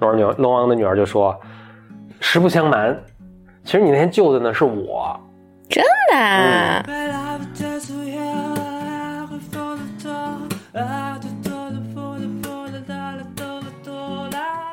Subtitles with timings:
[0.00, 1.38] 龙王女龙王的女儿就说
[2.20, 2.98] ：“实不相瞒，
[3.64, 5.18] 其实你那天救的呢是我。
[5.68, 6.82] 真的啊？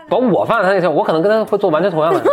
[0.10, 2.30] 把我放在他那天，我可能跟他会做完全同样的事。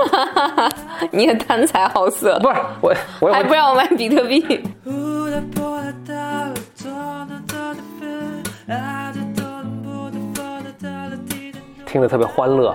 [1.10, 4.40] 你也贪财好色，不是我，我还不让我买比特币。
[11.84, 12.74] 听着特别欢乐，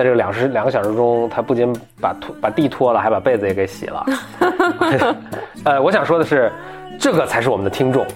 [0.00, 4.06] 在这两时两个小时中，他不仅把拖把地拖了，还把被子也给洗了。
[5.62, 6.50] 呃，我想说的是，
[6.98, 8.06] 这个才是我们的听众。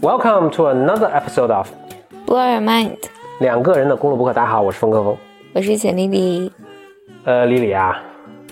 [0.00, 1.68] Welcome to another episode of
[2.24, 2.98] Blow your mind，
[3.40, 4.32] 两个人的公路博客。
[4.32, 5.16] 大家好，我是风哥峰。
[5.54, 6.52] 我是简丽丽
[7.26, 8.00] 呃，李李啊，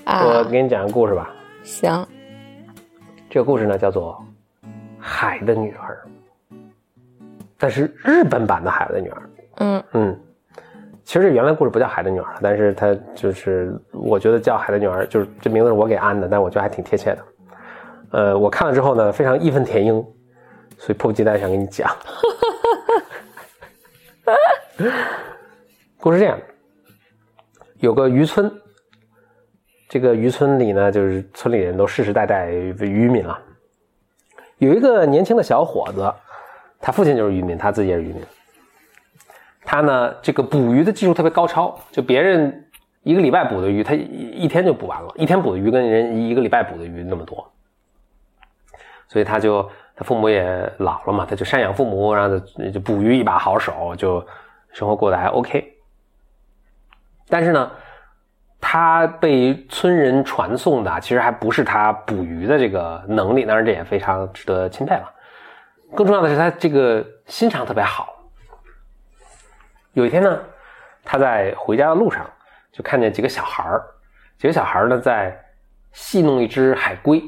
[0.03, 0.25] 啊。
[0.27, 1.31] 我给你讲个故事吧。
[1.63, 2.05] 行，
[3.31, 4.21] 这个故事呢叫做
[4.99, 5.97] 《海的女儿》，
[7.57, 9.23] 但是日本版的《海的女儿》。
[9.59, 10.21] 嗯嗯，
[11.05, 17.25] 其实这原来故事不叫《海的女儿》，但是它就是我觉得叫《海的女儿》，就是这名字是我给安的，但我觉得还挺贴切的。
[18.11, 20.05] 呃，我看了之后呢，非常义愤填膺，
[20.79, 21.89] 所以迫不及待想跟你讲。
[26.01, 26.37] 故事这样，
[27.79, 28.51] 有个渔村，
[29.89, 33.39] 这个渔村里呢，就是村里人都世世代代渔民了。
[34.59, 36.13] 有一个年轻的小伙子，
[36.81, 38.23] 他父亲就是渔民，他自己也是渔民。
[39.65, 42.67] 他呢，这个捕鱼的技术特别高超，就别人
[43.03, 47.51] 一个礼拜捕的鱼，他一一天就捕完了，一天捕的鱼跟人一个礼拜捕的鱼那么多。
[49.09, 52.39] 所以他就他父母也老了嘛，他就赡养父母，然后
[52.71, 54.25] 就捕鱼一把好手，就
[54.73, 55.73] 生活过得还 OK。
[57.29, 57.71] 但是呢，
[58.67, 65.05] 他被村人传颂的其实还不是他捕鱼的这个能力，当然这也非常值得钦佩了。
[65.95, 68.09] 更重要的是他这个心肠特别好。
[69.93, 70.41] 有一天呢，
[71.05, 72.25] 他在回家的路上
[72.73, 73.85] 就看见几个小孩儿，
[74.39, 75.39] 几个小孩儿呢在
[75.93, 77.23] 戏弄一只海龟。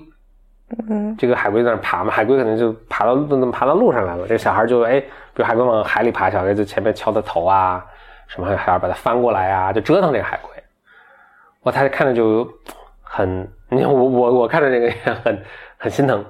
[0.89, 3.15] 嗯这个海龟在那爬嘛，海龟可能就爬到
[3.53, 4.27] 爬到路上来了。
[4.27, 7.85] 这个小孩就哎，比如海龟往海里爬，小孩就前面敲它头啊，
[8.27, 10.56] 什么还要把它翻过来啊，就折腾这个海龟。
[11.67, 12.49] 我他看着就
[13.03, 14.93] 很，你 看我我我看着这个也
[15.25, 15.43] 很
[15.77, 16.25] 很心疼。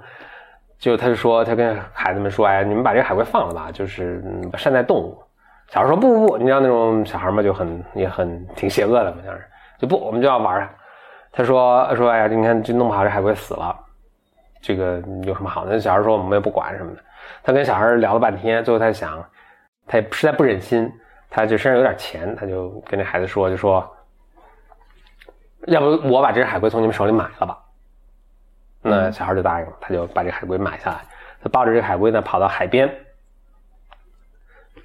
[0.79, 5.23] 就他就说，他跟孩子们说，哎，你们把这个海龟放了吧，就是嗯善待动物。
[5.69, 9.45] 小孩说不不不，你知道那种小孩嘛，就很也很挺邪恶的嘛，像是
[9.79, 10.67] 就不，我们就要玩。
[11.33, 13.79] 他说说，哎呀，你看这弄不好这海龟死了。
[14.63, 15.73] 这个有什么好的？
[15.73, 17.01] 那小孩说我们也不管什么的。
[17.43, 19.23] 他跟小孩聊了半天，最后他想，
[19.87, 20.91] 他也实在不忍心，
[21.29, 23.87] 他就身上有点钱，他就跟这孩子说，就说，
[25.67, 27.59] 要不我把这只海龟从你们手里买了吧？
[28.83, 31.05] 那小孩就答应了，他就把这海龟买下来。
[31.43, 32.89] 他抱着这个海龟呢，跑到海边，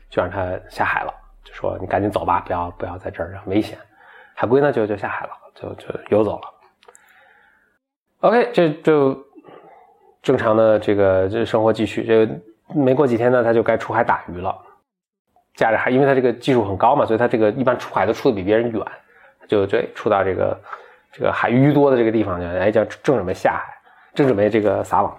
[0.09, 3.77] 就让他下海了，就说你赶紧走吧，不要不要在这儿，很危险。
[4.33, 6.47] 海龟呢就就下海了，就就游走了。
[8.21, 9.17] OK，这就。
[10.23, 12.29] 正常的这个这生活继续，这
[12.75, 14.55] 没过几天呢，他就该出海打鱼了。
[15.55, 18.85] 驾着海，因为他这个技术很高嘛，所以他这个一般出海都出的比别人远，
[19.51, 20.57] 就就出到这个
[21.11, 23.73] 这个海鱼多的这个地方去，哎，叫正准备下海，
[24.15, 25.13] 正准备这个撒网，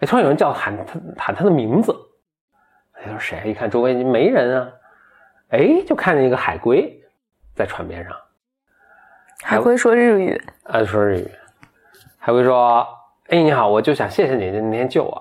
[0.00, 1.94] 哎，突然有人叫喊他喊他的名字，
[2.92, 3.40] 他说谁？
[3.46, 4.68] 一看周围没人啊，
[5.50, 7.00] 哎，就看见一个海龟
[7.54, 8.12] 在船边上。
[9.44, 11.30] 海龟说日语，啊，说日语。
[12.18, 12.84] 海龟说。
[13.28, 15.20] 哎，你好，我就想谢谢你那天救我。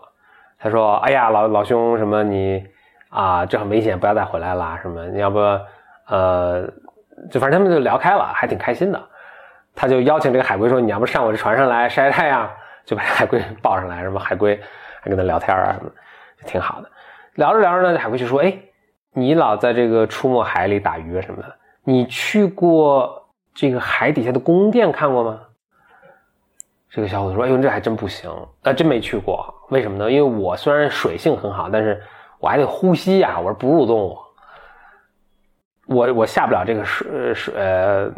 [0.59, 2.63] 他说：“哎呀，老老兄，什么你
[3.09, 4.77] 啊，这很危险，不要再回来了。
[4.79, 5.39] 什么你要不
[6.07, 6.71] 呃，
[7.31, 9.03] 就反正他们就聊开了，还挺开心的。
[9.73, 12.49] 他就邀请这个海龟说：你要不上我这船上来晒晒太阳？
[12.85, 14.59] 就把海龟抱上来，什么海龟
[15.01, 15.91] 还跟他聊天啊，什么
[16.45, 16.89] 挺好的。
[17.33, 18.55] 聊着聊着呢，海龟就说：哎，
[19.11, 25.41] 你老在这个出没海里打鱼什么的，你去过这个海底下的宫殿看过吗？”
[26.91, 28.29] 这个小伙子说：“哎呦，这还真不行，
[28.61, 29.53] 呃，真没去过。
[29.69, 30.09] 为什么呢？
[30.09, 32.01] 因为我虽然水性很好，但是
[32.39, 34.17] 我还得呼吸呀，我是哺乳动物，
[35.87, 38.11] 我我下不了这个水水呃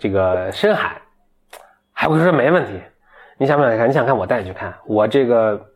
[0.00, 1.00] 这个深海。”
[1.92, 2.80] 海龟说：“没问题，
[3.38, 3.88] 你想不想看？
[3.88, 4.74] 你想看，我带你去看。
[4.86, 5.68] 我这个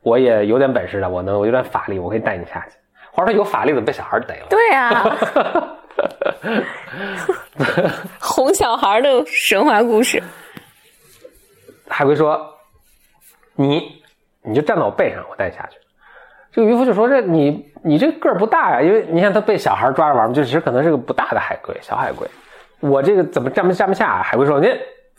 [0.00, 2.76] 我也有点本事的，我能，我有点法力，我可以带你下去。
[3.12, 4.46] 话说他有法力，怎么被小孩逮了？
[4.48, 5.04] 对呀，
[8.20, 10.22] 哄小孩的神话故事。”
[11.90, 12.54] 海龟说
[13.56, 14.02] ：“你，
[14.42, 15.78] 你就站到我背上，我带你下去。”
[16.58, 22.26] 这个渔夫就说：“这你，你这个儿不大呀，因为你看他被小孩抓着玩嘛，就其实可能是个不大的海龟，小海龟。
[22.80, 24.20] 我这个怎么站不站不下？
[24.24, 24.68] 海龟说：“您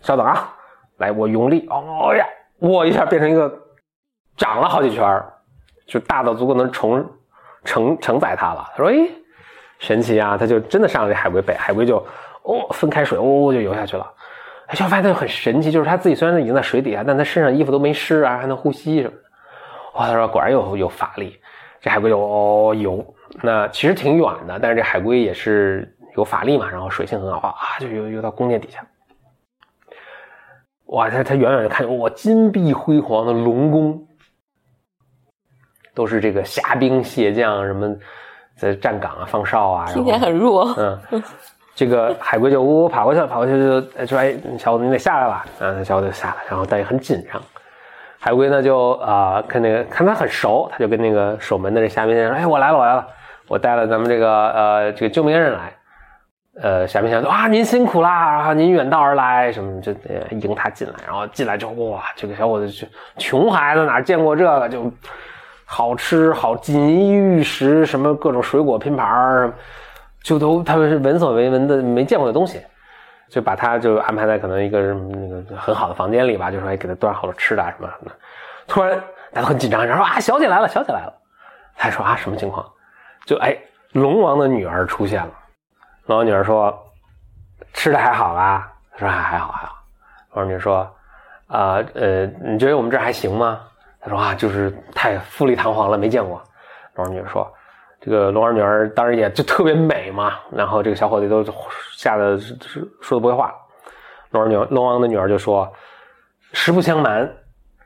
[0.02, 0.54] 稍等啊，
[0.98, 2.26] 来，我用力，哦呀，
[2.58, 3.50] 我一下变成一个
[4.36, 5.32] 长了好几圈儿，
[5.88, 7.10] 就大到足够能承
[7.64, 9.08] 承承载它了。”他说：“哎，
[9.78, 12.06] 神奇啊！”他就真的上了这海龟背，海龟就
[12.44, 14.06] 哦分开水，哦就游下去了。
[14.68, 19.29] 哎，就发现它很神奇，就是它自己虽然已经在水底下，但它身上衣服都没湿啊，还能呼吸什么的。
[19.94, 21.40] 哇，他说果然有有法力，
[21.82, 23.06] 这海龟就哦游，
[23.42, 25.96] 那其实挺远的，但是这海龟也是。
[26.16, 28.86] 有法力嘛，然后水性很好啊，就游游到宫殿底下。
[30.88, 34.06] 哇，他他远远就看见哇，金碧辉煌的龙宫，
[35.94, 37.96] 都是这个虾兵蟹将什么
[38.58, 39.86] 在站岗啊、放哨啊。
[39.94, 40.74] 听起来很弱。
[40.78, 41.24] 嗯，
[41.74, 43.88] 这个海龟就呜呜跑过去了，跑过去就说
[44.18, 47.42] ：“哎，小伙子，你得下来吧。”嗯，小伙子就下来，然后但也很紧张。
[48.20, 53.08] 海龟呢就啊，看那个看他很熟，他就跟那个守门的这虾兵先生说：“哎，我来了，我来了，
[53.48, 55.74] 我带了咱们这个呃这个救命恩人来。”
[56.62, 59.94] 呃，虾兵先生说啊，您辛苦啦，然后您远道而来，什么就
[60.32, 62.86] 迎他进来，然后进来之后，哇，这个小伙子就
[63.18, 64.92] 穷孩子哪见过这个，就
[65.64, 69.54] 好吃好锦衣玉食，什么各种水果拼盘
[70.22, 72.60] 就都他们是闻所未闻的没见过的东西，
[73.30, 78.12] 就把他就安排在可能一个那个很好的房间里吧，就说哎给他端好了吃的啊什么什么，
[78.68, 78.98] 突然
[79.32, 81.14] 大家都很紧张，然后说啊小姐来了，小姐来了，
[81.78, 82.66] 他说啊什么情况？
[83.26, 83.56] 就哎
[83.92, 85.32] 龙王的女儿出现了。
[86.06, 86.76] 龙王女儿说
[87.74, 89.76] ：“吃的还好吧？”他说：“还还好还好。”
[90.34, 90.78] 龙王女儿说
[91.46, 93.62] ：“啊呃，你觉得我们这还行吗？”
[94.02, 96.42] 他说：“啊，就是太富丽堂皇了，没见过。”
[96.96, 97.52] 龙王女儿说
[98.02, 101.44] ：“这个龙王女儿当时也就特别美嘛。”然后这个小伙子都
[101.96, 102.40] 吓得
[103.02, 103.54] 说的不会话。
[104.32, 105.72] 龙王女龙王的女儿就说
[106.54, 107.30] ：“实不相瞒，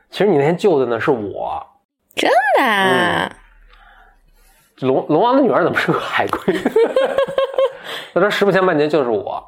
[0.10, 1.66] 其实你那天救的呢是我。”
[2.16, 3.36] 真的？
[4.80, 6.54] 龙龙王的女儿怎么是个海龟？
[8.14, 9.44] 他说：“实不相瞒，您就是我，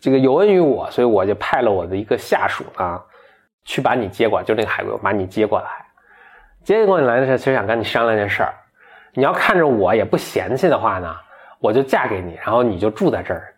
[0.00, 3.02] 这个有恩于我，所以我就派了我的一个下属啊，
[3.64, 5.66] 去把你接过来，就那个海龟，把你接过来。
[6.62, 8.54] 接过来的时候，其实想跟你商量件事儿。
[9.16, 11.16] 你要看着我也不嫌弃的话呢，
[11.58, 13.54] 我就嫁给你，然后你就住在这儿，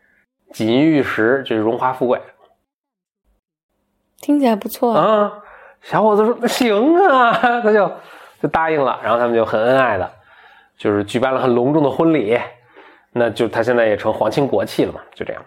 [0.53, 2.21] 锦衣玉食，就是荣华富贵。
[4.21, 5.33] 听起来不错啊。
[5.83, 7.33] 小伙子说：行啊，
[7.63, 7.91] 他就
[8.41, 9.01] 就答应了。
[9.03, 10.09] 然后他们就很恩爱的，
[10.77, 12.39] 就是举办了很隆重的婚礼。”
[13.11, 15.43] 那就他现在也成皇亲国戚了嘛，就这样，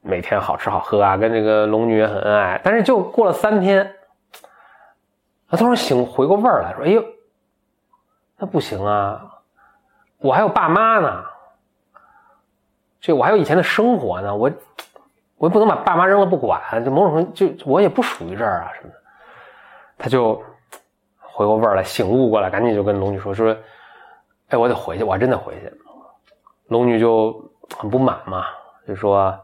[0.00, 2.58] 每天好吃好喝啊，跟这个龙女也很恩爱。
[2.64, 3.92] 但是就过了三天，
[5.50, 7.04] 他突然醒回过味儿来说：“哎呦，
[8.38, 9.24] 那不行啊，
[10.18, 11.24] 我还有爸妈呢，
[13.00, 14.50] 这我还有以前的生活呢，我
[15.38, 18.94] 我也不能把爸妈扔了不管，就某种程度就我也不属于这儿啊什么的。”
[19.98, 20.34] 他就
[21.18, 23.56] 回过味儿来，醒悟过来，赶紧就跟龙女说：“说，
[24.48, 25.72] 哎，我得回去，我还真得回去。”
[26.68, 27.32] 龙女就
[27.78, 28.44] 很不满嘛，
[28.86, 29.34] 就说：“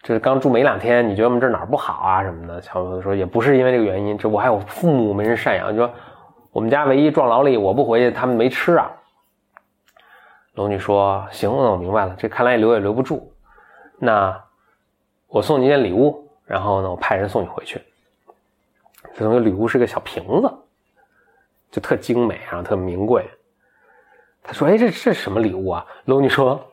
[0.00, 5.74] 这刚住没两天，你觉得我们这哪儿不好啊什么的？”乔子说：“也不是因为这个原因，这我还有父母没人赡养。
[5.74, 5.92] 就说
[6.54, 8.88] 我们家唯一壮劳力，我不回去，他们没吃啊。”
[10.54, 13.34] 龙女说：“行，那我明白了，这看来留也留不住。
[13.98, 14.40] 那
[15.26, 17.82] 我送你件礼物，然后呢，我派人送你回去。
[19.16, 20.54] 这东西礼物是个小瓶子，
[21.72, 23.28] 就特精美，然后特名贵。”
[24.44, 26.64] 他说：“哎，这这什么礼物啊？”龙女说：“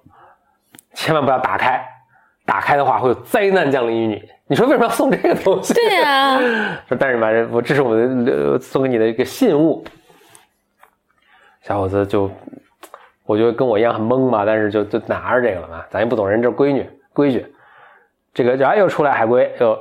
[0.94, 1.84] 千万不要打开，
[2.46, 4.30] 打开的话会有灾难降临于你。
[4.52, 6.38] 你说为什么要送这个东西？”对呀。
[6.90, 9.82] 说 但是嘛，我这是我的送给你的一个信物。
[11.62, 12.30] 小伙子就，
[13.24, 17.56] 我觉得跟我一样很懵嘛，但是就就拿着这个了嘛，咱也不懂人这规矩规矩。
[18.34, 19.80] 这个然后又出来海龟，又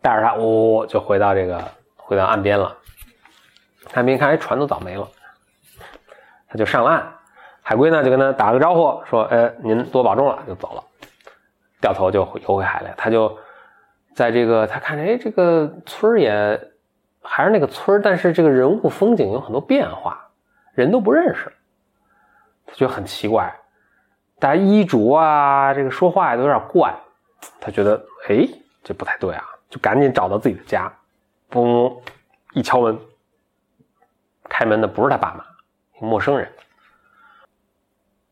[0.00, 1.62] 带着他，呜，就回到这个
[1.96, 2.74] 回到岸边了。
[3.92, 5.06] 岸边看，哎，船都早没了。
[6.48, 7.12] 他就上了岸，
[7.60, 10.82] 海龟呢就跟他打了个招呼，说：“哎，您多保重了。”就走了，
[11.78, 12.94] 掉头就游回海来。
[12.96, 13.36] 他就
[14.14, 16.72] 在这个，他看着，哎，这个村也
[17.22, 20.28] 还是那个村但是这个人物风景有很多变化，
[20.74, 21.52] 人都不认识，
[22.66, 23.54] 他觉得很奇怪，
[24.38, 26.94] 大家衣着啊，这个说话都有点怪，
[27.60, 27.96] 他觉得，
[28.28, 28.46] 哎，
[28.82, 30.92] 这不太对啊，就赶紧找到自己的家，
[31.50, 32.00] 嘣，
[32.52, 32.98] 一敲门，
[34.48, 35.44] 开门的不是他爸妈。
[36.04, 36.50] 陌生人，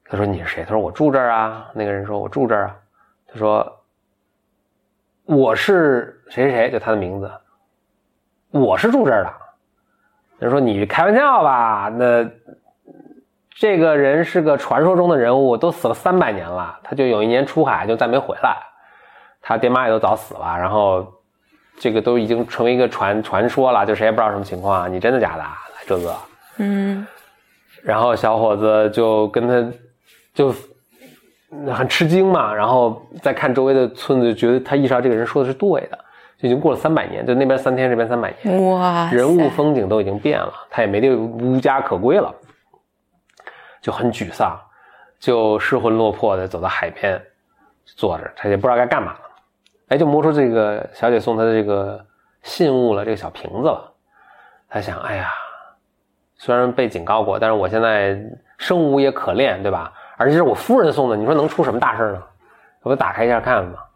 [0.07, 2.77] 他说：“你是谁？”他说：“我住这儿啊。”那个人说：“我住这儿啊。”
[3.33, 3.63] 他说
[5.31, 7.31] ：“我是谁谁谁，就他的名字，
[8.51, 9.33] 我是住这儿的。”
[10.41, 11.89] 人说：“你开玩笑吧？
[11.97, 12.29] 那
[13.55, 16.81] 这个人是个传说中的人物，都死了三百年了。
[16.83, 18.57] 他就有一年出海，就再没回来。
[19.41, 20.57] 他爹妈也都早死了。
[20.59, 21.07] 然后
[21.79, 24.93] 这个都已经成为一个传传说了，就谁也不知道什么情况。
[24.93, 25.45] 你真的假的，
[25.87, 26.17] 这个？
[26.57, 27.07] 嗯。”
[27.85, 29.73] 然后小伙子就跟他，
[30.35, 30.53] 就
[31.73, 35.99] 很吃惊嘛，然后再看周围的村子，就觉得他意识到这个人说的是对的，
[36.39, 42.33] 就已经过了三百年，就那边三天，这边三百年，哇，人物风景都已经变了，他也没地无家可归了，
[43.81, 44.57] 就很沮丧，
[45.19, 47.21] 就失魂落魄的走到海边
[47.85, 49.21] 坐着，他也不知道该干嘛了，
[49.89, 52.01] 哎，就摸出这个小姐送他的这个
[52.43, 53.93] 信物了，这个小瓶子了，
[54.69, 55.31] 他想，哎呀，
[56.37, 58.17] 虽然被警告过，但是我现在
[58.57, 59.93] 生无也可恋，对吧？
[60.21, 62.23] 而且是我夫人送的，你说能出什么大事呢？
[62.83, 63.89] 我打开一下看看吧，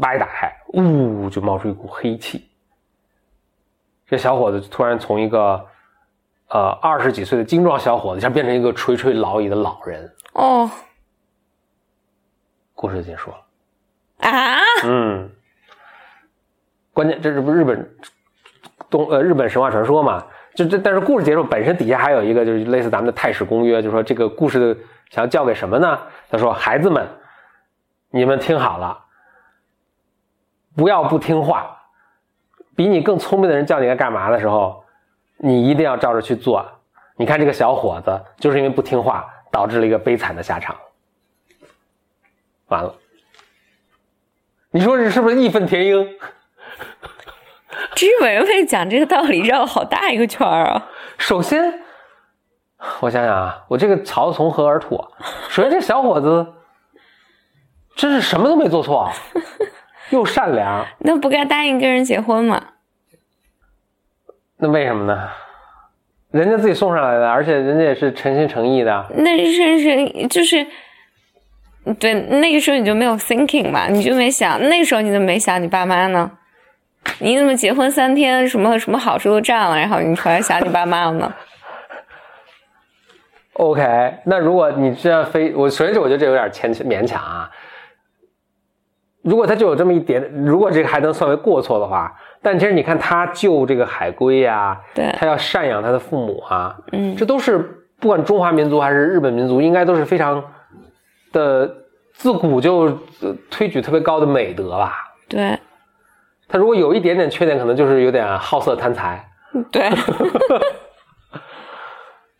[0.00, 2.50] 叭一打开，呜，就冒出一股黑气。
[4.08, 5.64] 这小伙子突然从一个
[6.48, 10.12] 呃二十几岁的精壮小伙子，一下变成一个垂垂老矣的老人。
[10.32, 10.68] 哦
[12.74, 13.36] 故事就结束了。
[14.28, 15.30] 啊，嗯，
[16.92, 17.96] 关键这是不是日本
[18.90, 20.26] 东呃日本神话传说嘛？
[20.56, 24.80] 就这，但是故事结束本身底下还有一个就是类似咱们的太史公约，就是说这个故事的
[25.10, 25.98] 想要教给什么呢？
[26.30, 27.08] 他说孩子们，
[28.10, 29.04] 你们听好了，
[30.74, 31.76] 不要不听话，
[32.74, 34.84] 比你更聪明的人叫你该干嘛的时候，
[35.36, 36.66] 你一定要照着去做。
[37.16, 40.76] 你看这个小伙子就是因为不听话，导致了一个悲惨的下场。
[42.66, 42.94] 完了。
[44.70, 46.04] 你说这是不是义愤填膺？
[47.96, 50.90] 日本人为讲这个道理绕了好大一个圈儿啊！
[51.16, 51.83] 首先，
[53.00, 55.08] 我想想啊，我这个槽从何而吐啊？
[55.48, 56.46] 首先，这小伙子
[57.96, 59.10] 真是什么都没做错，
[60.10, 62.62] 又善良， 那不该答应跟人结婚吗？
[64.56, 65.28] 那为什么呢？
[66.30, 69.06] 人家自己送上来的，而且人家也是诚心诚意的。
[69.14, 70.66] 那是是就是，
[72.00, 76.30] 对，那个时候你就没有 thinking 嘛，你就没想，那个时候你怎么没想你爸妈呢？
[77.20, 81.32] 你怎么结婚三天，什么什么好处都占了，然后你突然想你爸妈了呢？
[83.54, 87.50] OK，那如果你这样非我，首先我觉得这有点牵勉强啊。
[89.22, 97.58] 如果他就有这么一点，如果这个还能算为过错的话，但其实你看他救这个海龟呀、对他要赡养他的父母啊，嗯这都是
[98.00, 100.44] 不管中华民族还是日本民族，应该都是非常
[101.32, 101.74] 的
[102.12, 102.80] 自古就
[103.22, 104.96] 呃推举特别高的美德吧。
[105.26, 105.58] 对
[106.46, 109.26] 他如果有一点点缺点，可能就是有点好色贪财。
[109.70, 109.88] 对，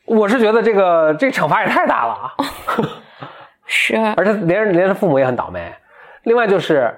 [0.06, 2.34] 我是觉得这个这个惩罚也太大了啊！
[3.66, 5.72] 是 而且连连他父母也很倒霉。
[6.24, 6.94] 另外就是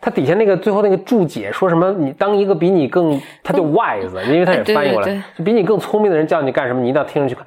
[0.00, 7.46] 他底下那个最后那个注解说什么，你当一个比你更，他就 wise， 因为他也翻译过来，对对就比你更聪明的人叫你干什么，你一定要听着去看。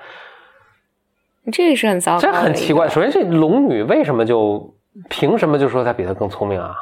[1.51, 2.89] 这个是很糟糕这，很奇怪。。
[2.89, 4.75] 首先，这龙女为什么就
[5.09, 6.75] 凭什么就说她比他更聪明啊？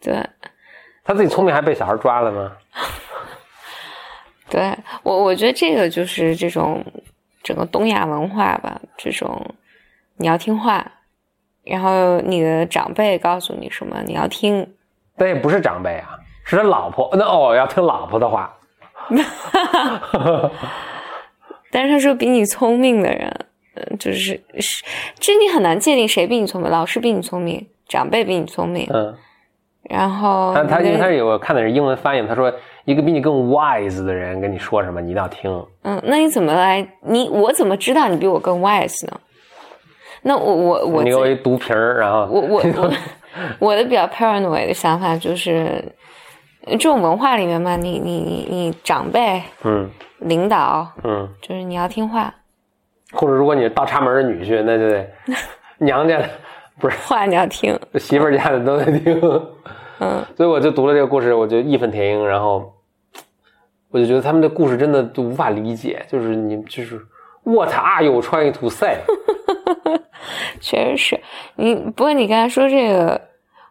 [0.00, 0.24] 对
[1.02, 2.52] 她自己聪明还被小孩抓了吗？
[4.48, 6.84] 对，我我觉得这个就是这种
[7.46, 9.54] 整个东亚文化吧，这种
[10.16, 10.84] 你要听话，
[11.62, 14.74] 然后你的长辈告诉你什么，你要听。
[15.14, 17.08] 那也不是长辈啊，是他老婆。
[17.12, 18.52] 那哦，要听老婆的话。
[21.70, 24.84] 但是他说比你聪明的人，嗯，就是是，
[25.20, 29.16] 这你很难界定谁比你聪明，老师比你聪明，长辈比你聪明，嗯，
[29.88, 32.52] 然后他他你的因为他有我看的是英文翻译，他说
[32.84, 35.66] 一个比你更 wise 的人跟你说什么，你一定要听。
[35.82, 36.86] 嗯，那你怎么来？
[37.02, 39.20] 你我怎么知道你比我更 wise 呢？
[40.22, 42.92] 那我我我你给我一毒瓶儿，然后我我 我
[43.60, 45.84] 我的比较 paranoid 的想法就是，
[46.66, 49.88] 这种文化里面嘛，你你你你长辈、嗯
[50.20, 52.34] 领导，嗯，就是你要听话，
[53.12, 55.06] 或者如果你是倒插门的女婿，那就得
[55.78, 56.28] 娘家的
[56.78, 57.78] 不是话你要听。
[57.94, 59.20] 媳妇儿家的都得听。
[59.98, 62.74] 嗯，所以我就读了这个故事，我就义愤填膺，然后
[63.90, 67.00] 我就觉得他们的故事真的都无法理解，就是你就是
[67.44, 68.98] What are you trying to say？
[70.60, 71.20] 确实是
[71.54, 71.74] 你。
[71.74, 73.20] 不过你刚才说这个，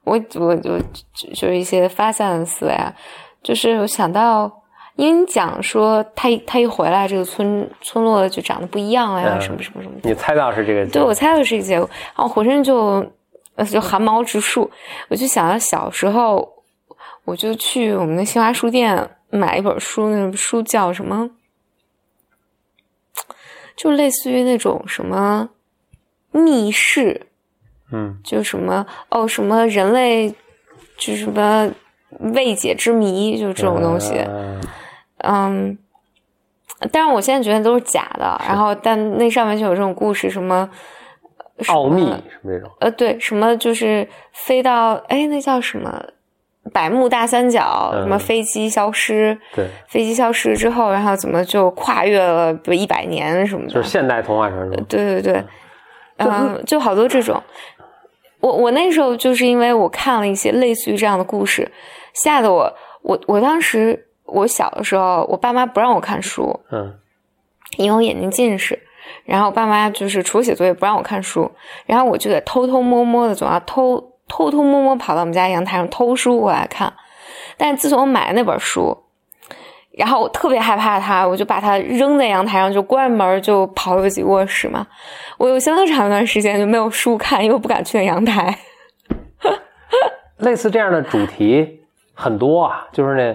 [0.03, 0.79] 我我我就
[1.13, 2.91] 就是一些发散的思维啊，
[3.43, 4.63] 就是我想到，
[4.95, 9.95] 因为你讲说他一他一回来，这个村村落就长得不一样了呀，嗯什么什么什么。
[10.03, 10.85] 你猜到是这个？
[10.89, 13.05] 对，我猜到是这个结果，然后浑身就
[13.55, 14.71] 呃就汗毛直竖。
[15.09, 16.63] 我就想到小时候，
[17.25, 21.29] 我就去我们的新华书店买一本书，那本书叫什么？
[23.75, 25.49] 就类似于那种什么
[26.31, 27.27] 密室，
[27.91, 30.33] 嗯就什么哦什么人类，
[30.97, 31.69] 就什么
[32.33, 34.13] 未解之谜，就这种东西。
[34.29, 34.61] 嗯
[35.25, 35.77] 嗯，
[36.91, 38.39] 但是我现在觉得都是假的。
[38.48, 40.70] 然后，但那上面就有这种故事，什么
[41.67, 42.70] 奥秘什么这种？
[42.79, 46.03] 呃，对，什么就是飞到哎，那叫什么
[46.74, 53.74] 百慕大三角，嗯什么飞机消失，对，飞机消失之后，然后怎么就跨越了比如一百年什么的？
[53.74, 54.75] 就是现代童话传说。
[54.89, 55.44] 对对对，
[56.17, 57.41] 嗯，就好多这种。
[58.41, 61.72] 我我那时候就是因为我看了一些类似于这样的故事，
[62.13, 66.93] 吓得我我我当时我小的时候，我爸妈不让我看书，嗯
[67.77, 68.77] 因为我眼睛近视，
[69.23, 71.49] 然后我爸妈就是除了写作业不让我看书，
[71.85, 76.93] 然后我就得偷偷摸摸的总要偷偷偷摸摸跑到我们家阳台上偷书过来看。
[77.57, 78.95] 但是自从我买了那本书，
[79.97, 84.85] 然后我特别害怕它，我就把它扔在阳台上，就关门就跑回自己卧室嘛。
[85.37, 88.57] 我有相当长一段时间就没有书看，因为我不敢去那阳台。
[90.37, 91.81] 类似这样的主题
[92.13, 93.33] 很多啊，就是那，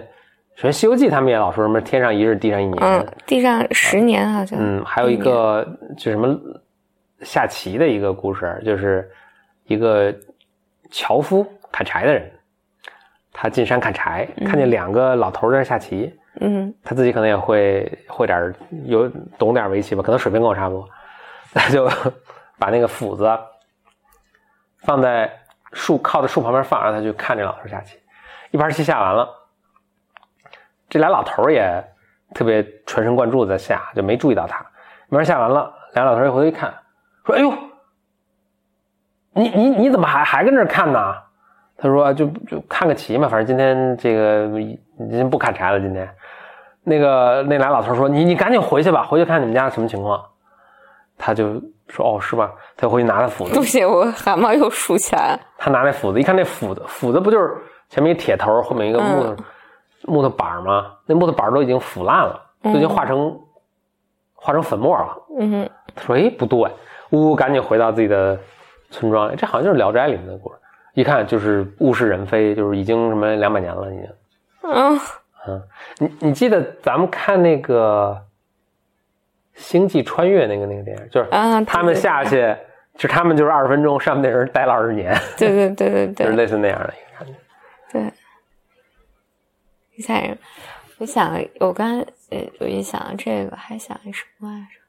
[0.61, 4.59] 首先《西游记》他们也老说什么“天上一日，地上一年”，嗯，地上十年好像。
[4.61, 6.38] 嗯，还有一个就什么
[7.23, 9.11] 下棋的一个故事，就是
[9.64, 10.14] 一个
[10.90, 12.31] 樵夫砍柴的人，
[13.33, 20.87] 他进山砍柴，看见两个老头在那下棋，嗯他自己可能也会会点有懂点围棋吧，可能水平跟我差不多，
[21.55, 21.88] 他就
[22.59, 23.26] 把那个斧子
[24.81, 25.33] 放在
[25.73, 27.97] 树靠着树旁边放，让他去看这老头下棋。
[28.50, 29.26] 一盘棋下完了，
[30.91, 31.83] 这俩老头儿也
[32.35, 34.59] 特别全神贯注的在下，就没注意到他。
[35.09, 36.75] 一盘下完了，俩老头儿一回头一看，
[37.25, 37.53] 说：“哎呦，
[39.33, 41.15] 你你你怎么还还跟这儿看呢？”
[41.79, 44.79] 他说：“就就看个棋嘛，反正今天这个已
[45.11, 46.09] 经不砍柴了，今天。”
[46.83, 50.23] 那个那俩老头说：“你你赶紧回去吧，回去看你们家什么情况。”
[51.17, 51.53] 他就
[51.89, 55.41] 说：“哦，是吧？”他就回去拿他斧子对，不行，我汗毛又竖起来了。
[55.59, 57.55] 他拿那斧子，一看那斧子，斧子不就是
[57.91, 59.37] 前面一铁头，后面一个木头、
[60.04, 60.92] 木头板吗？
[61.07, 63.38] 那木头板都已经腐烂了，都已经化成、
[64.35, 65.16] 化成粉末了。
[65.38, 66.59] 嗯哼，他说：“哎，不对！”
[67.11, 68.38] 呜呜，赶紧回到自己的
[68.90, 69.35] 村庄。
[69.37, 70.57] 这好像就是《聊斋》里面的故事。
[70.95, 74.09] 一看就是物是人非，就是已经什么两百年了，已经。
[74.62, 75.00] 嗯
[75.47, 75.62] 嗯，
[75.99, 78.16] 你你记得咱们看那个
[79.61, 82.54] 《星际穿越》那个那个电影，就是啊，他们下去，
[82.97, 86.93] 就他们就是二十分钟，上面那人待了二十年，对对对对对 就是类似那样的。
[90.00, 90.39] 你想，
[90.97, 91.99] 我想，我刚
[92.30, 94.80] 呃，我一想这个，还想什么来着？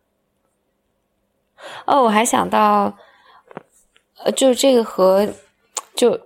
[1.85, 2.97] 哦，我还想到，
[4.23, 5.27] 呃，就是这个和，
[5.93, 6.17] 就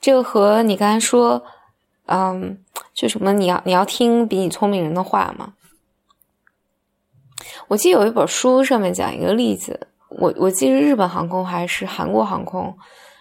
[0.00, 1.44] 这个和你刚才说，
[2.06, 5.52] 嗯，就什么你要你要听比你聪明人的话嘛。
[7.68, 12.78] 我记得有一本书上面讲一个例子，我我记得日本航空还是韩国航空，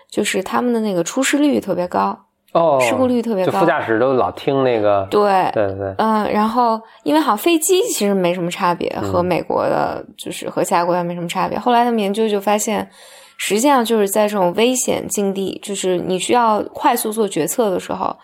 [0.09, 5.21] 就是他们的那个出事率特别高，哦，事故率特别高就副驾驶都老听那个，对，
[5.53, 9.25] 对对对，嗯，然后因为好像飞机其实没什么差别，和嗯。
[9.25, 11.59] 美国的，就是和其他国家没什么差别。
[11.59, 12.89] 后来他们研究就发现，
[13.37, 18.17] 实际上就是在这种危险境地，就是你需要快速做决策的时候，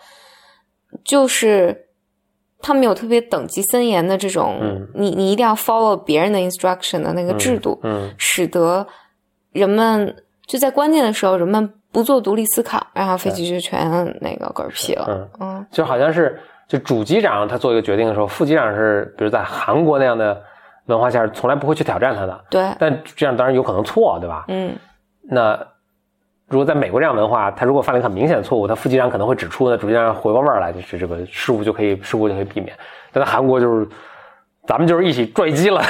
[1.04, 1.86] 就是
[2.60, 4.88] 他们有特别等级森严的这种，嗯。
[4.94, 8.12] 你你一定要 follow 别人的 instruction 的那个制度，嗯。
[8.18, 8.84] 使得
[9.52, 15.06] 人们就在关键的时候，人们不做独立思考，然后飞机就全那个嗝屁了。
[15.08, 15.66] 嗯，嗯。
[15.70, 20.38] 就好像是就主机长他做一个决定的时候，副机长是比如在韩国那样的
[20.88, 24.44] 文化下，从来不会去挑战他的，对，但这样当然有可能错，对吧？
[24.48, 24.76] 嗯。
[25.22, 25.58] 那
[26.48, 32.76] 如果在美国这样文化，他如果犯了一个很明显的错误，他副机长可能会指出，那主机长回过味儿来，就是这个事故就可以事故就可以避免。
[33.10, 33.88] 但在韩国就是，
[34.66, 35.80] 咱们就是一起坠机了，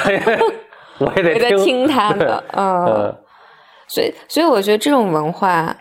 [1.01, 3.17] 我也得也得听他的，嗯， 嗯。
[3.89, 5.75] 所以所以我觉得这种文化，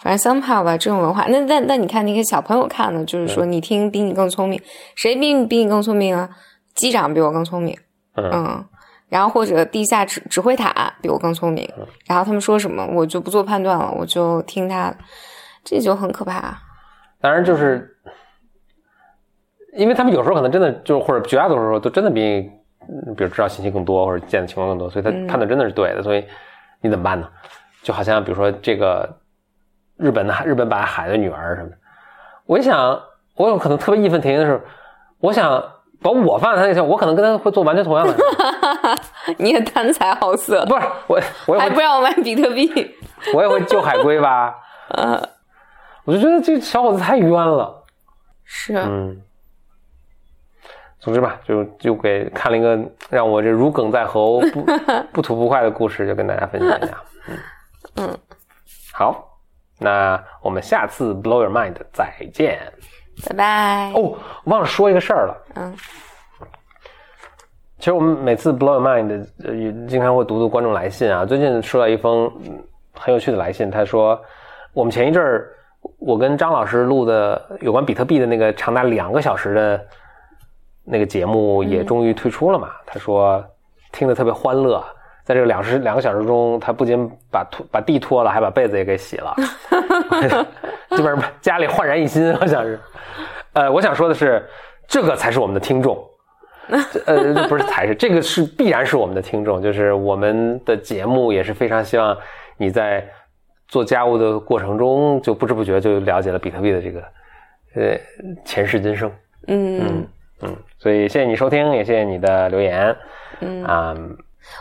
[0.00, 4.60] 反正 somehow 吧，这种文化，那那那你看那些小朋友看的，就是说你听比你更聪明，
[4.94, 6.28] 谁比你比你更聪明啊？
[6.74, 7.76] 机长比我更聪明，
[8.14, 8.64] 嗯嗯，
[9.08, 11.68] 然后或者地下指指挥塔比我更聪明，
[12.06, 14.96] 然后他们说什么我就不做判断了，我就听他的，
[15.64, 16.56] 这就很可怕。
[17.20, 17.96] 当然就是，
[19.76, 22.50] 因为他们有时候可能真的就是或者绝大多数时候都真的比你，
[22.88, 26.02] 嗯比如知道信息更多或者见的情况更多，所以他嗯判断真的是对的。
[26.04, 26.24] 所以
[26.80, 27.28] 你怎么办呢？
[27.82, 29.18] 就好像比如说这个
[29.98, 31.76] 日本的日本版海的女儿什么的，
[32.46, 33.00] 我一想，
[33.34, 34.62] 我有可能特别义愤填膺的是，
[35.18, 35.62] 我想
[36.00, 38.22] 把我放在他那上，我可能跟他会做完全同样的事。
[39.38, 42.70] 你也贪财好色，不是我，我也会还不让我买比特币，
[43.34, 44.54] 我也会救海龟吧？
[44.90, 45.20] 呃，
[46.04, 47.84] 我就觉得这小伙子太冤了。
[48.44, 49.20] 是，嗯，
[51.00, 52.78] 总之吧，就就给看了一个
[53.10, 54.64] 让我这如鲠在喉、不
[55.12, 57.02] 不吐不快的故事，就跟大家分享一下。
[57.26, 57.38] 嗯
[57.96, 58.18] 嗯，
[58.92, 59.27] 好，
[59.78, 62.60] 那我们下次 Blow Your Mind 再见。
[63.26, 63.92] 拜拜。
[63.94, 65.36] 哦，忘了说一个事儿了。
[65.54, 65.76] 嗯
[67.78, 71.24] 其实我们每次 Blow Your Mind 呃也经常会读读观众来信啊。
[71.24, 72.60] 最近收到一封嗯
[72.92, 74.20] 很有趣的来信，他说
[74.72, 75.48] 我们前一阵儿
[76.00, 79.86] 我跟张老师录的有关比特币的那个长达两个小时的
[80.82, 82.70] 那个节目也终于推出了嘛。
[82.84, 83.44] 他说
[83.92, 84.84] 听得特别欢乐，
[85.28, 89.36] 在这个两时两个小时中，他不仅把拖把地拖了，还把被子也给洗了，
[90.96, 92.80] 基本上家里焕然一新，好像是。
[93.52, 94.42] 呃，我想说的是，
[94.86, 96.02] 这个才是我们的听众。
[97.04, 102.16] 呃，不是才是，这个是必然是我们的听众，就是我们的节目也是非常希望
[102.56, 103.06] 你在
[103.66, 107.00] 做家务的过程中，就不知不觉就了解了比特币的这个
[107.74, 107.98] 呃
[108.46, 109.12] 前世今生。
[109.46, 110.06] 嗯嗯
[110.40, 112.96] 嗯，所以谢谢你收听，也谢谢你的留言。
[113.40, 113.94] 嗯啊，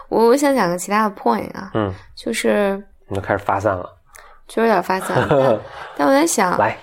[0.09, 2.75] 我我想讲个其他的 point 啊，嗯，就是
[3.07, 3.89] 你们开始发散了，
[4.47, 5.59] 就有点发散，但
[5.97, 6.77] 但我在想，来，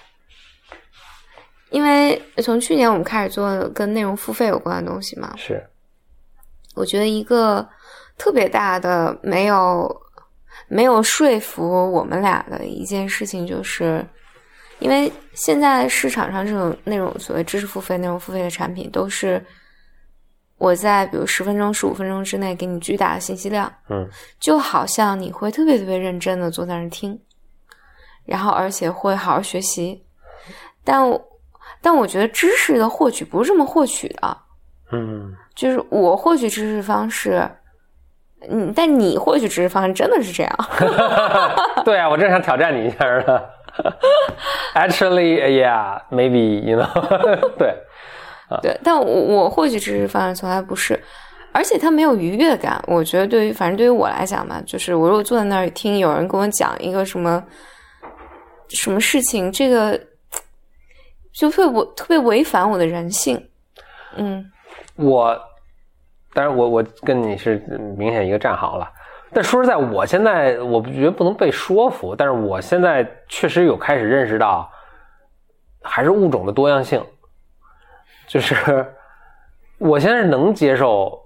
[1.71, 5.64] 因为从去年我们开始做跟内容付费有关的东西嘛，是
[6.75, 7.67] 我觉得一个
[8.19, 10.03] 特别大的没有
[10.69, 14.05] 没有说服我们俩的一件事情，就是
[14.81, 19.45] 因为现在市场上这种内容所谓知识付费、内容付费的产品，都是
[20.59, 27.19] 我在比如十分钟、十五分钟之内给你巨大的信息量，嗯就好像你会特别特别认真的坐在那儿听，
[28.25, 30.05] 然后而且会好好学习，
[30.85, 31.21] 但我
[31.83, 34.37] 但我觉得知识的获取不是这么获取的。
[34.93, 37.49] 嗯就是我获取知识方式，
[38.49, 40.59] 嗯，但你获取知识方式真的是这样？
[41.85, 43.40] 对啊，我正想挑战你一下呢。
[44.75, 47.75] Actually, yeah, maybe you know 对，
[48.62, 50.98] 对，但我我获取知识方式从来不是，
[51.52, 52.83] 而且它没有愉悦感。
[52.87, 57.42] 我觉得对于反正对于我来讲吧，就是我如果坐在那儿听有人跟我讲一个什么
[58.68, 59.98] 什么事情，这个
[61.33, 63.42] 就特别特别违反我的人性。
[64.16, 64.44] 嗯
[64.96, 65.37] 我
[66.33, 67.57] 当然我我跟你是
[67.96, 68.90] 明显一个战好了。
[69.33, 74.70] 但说实在，我现在我觉得不能被说服，但是我现在确实有开始认识到，
[75.83, 77.04] 还是物种的多样性，
[78.35, 78.85] 就是
[79.79, 81.16] 我现在是能接受，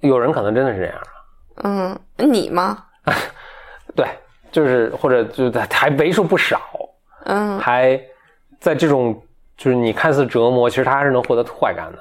[0.00, 1.00] 有人可能真的是这样，
[1.62, 2.86] 嗯，你吗？
[3.94, 4.04] 对，
[4.50, 6.60] 就是或者就还为数不少，
[7.26, 7.96] 嗯还
[8.58, 9.22] 在这种
[9.56, 11.98] 就是你看似折磨，其实他还是能获得快感的，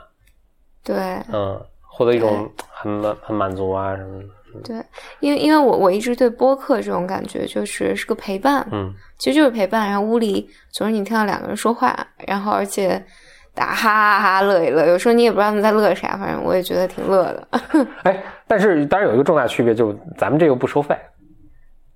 [0.84, 0.96] 对。
[1.32, 4.84] 嗯，获得一种很满很满足啊什么的，对，
[5.20, 9.88] 因为因为我我一直对播客这种感觉就是是个陪伴，嗯其实就是陪伴。
[9.88, 13.06] 然后屋里总是你听到两个人说话，然后而且
[13.56, 17.48] 大家哈哈哈乐一乐，有时候你也不知道他们在乐啥，反正我也觉得挺乐的。
[18.04, 20.96] 哎，但是当然有一个重大区别，就是咱们这个不收费，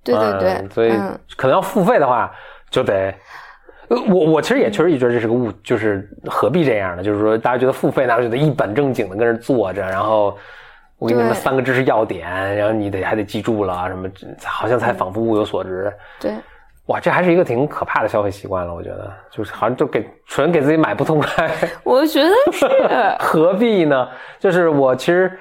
[0.02, 2.32] 对对对，嗯所以嗯可能要付费的话，
[2.70, 3.14] 就得。
[3.88, 7.02] 呃我我其实也确实也觉得这是个误，就是何必这样呢？
[7.02, 10.38] 就是说，大家觉得付费，大家觉得一本正经的跟那儿坐着，然后
[10.96, 14.08] 我给你们三个知识要点，然后你得还得记住了什么，
[14.44, 15.92] 好像才仿佛物有所值。
[16.20, 16.32] 对
[16.86, 21.48] 哇，这还是一个挺可怕的消费习惯了，我觉得，就是好像就给纯给自己买不痛快，
[21.84, 22.66] 我觉得是，
[23.20, 24.08] 何必呢？
[24.40, 25.38] 就是我其实，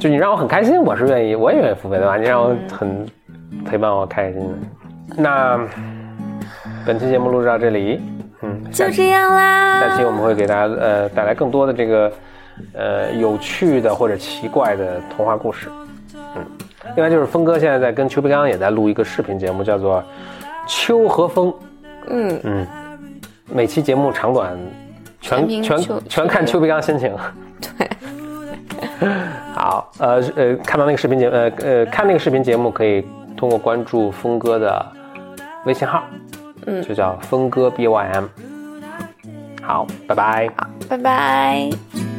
[0.00, 2.16] 就你让我很开心，我是愿意，我也愿意付费，对吧？
[2.16, 3.06] 你让我很
[3.64, 4.54] 陪伴我开心的。
[5.16, 5.60] 那
[6.84, 8.00] 本期节目录制到这里，
[8.42, 9.80] 嗯，就这样啦。
[9.82, 12.12] 下期我们会给大家呃带来更多的这个
[12.74, 15.68] 呃有趣的或者奇怪的童话故事。
[16.90, 20.02] 嗯，另外就是峰哥现在在跟邱培刚也在录一个视频节目，叫做
[20.66, 21.48] 《秋和风》。
[22.08, 22.66] 嗯，嗯，
[23.46, 24.56] 每期节目长短
[25.20, 27.14] 全全全看邱培刚心情。
[27.78, 27.88] 对，
[29.54, 34.84] 好，呃呃，看到那个视频节呃呃看那个视频节目，可以通过关注峰哥的
[35.66, 36.02] 微信号，
[36.66, 38.24] 嗯就叫峰哥 B Y M。
[39.62, 40.50] 好，拜拜。
[40.88, 42.09] 拜拜。